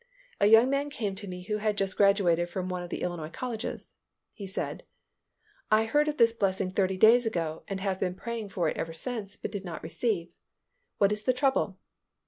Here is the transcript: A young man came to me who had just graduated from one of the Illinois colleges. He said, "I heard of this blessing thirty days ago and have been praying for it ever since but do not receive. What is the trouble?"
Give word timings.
A 0.39 0.47
young 0.47 0.67
man 0.67 0.89
came 0.89 1.13
to 1.13 1.27
me 1.27 1.43
who 1.43 1.57
had 1.57 1.77
just 1.77 1.95
graduated 1.95 2.49
from 2.49 2.69
one 2.69 2.81
of 2.81 2.89
the 2.89 3.03
Illinois 3.03 3.29
colleges. 3.29 3.93
He 4.33 4.47
said, 4.47 4.81
"I 5.69 5.85
heard 5.85 6.07
of 6.07 6.17
this 6.17 6.33
blessing 6.33 6.71
thirty 6.71 6.97
days 6.97 7.27
ago 7.27 7.61
and 7.67 7.79
have 7.81 7.99
been 7.99 8.15
praying 8.15 8.49
for 8.49 8.67
it 8.67 8.77
ever 8.77 8.93
since 8.93 9.37
but 9.37 9.51
do 9.51 9.59
not 9.59 9.83
receive. 9.83 10.31
What 10.97 11.11
is 11.11 11.21
the 11.21 11.33
trouble?" 11.33 11.77